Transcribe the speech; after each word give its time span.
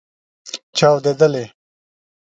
چاودیدلې 0.77 1.43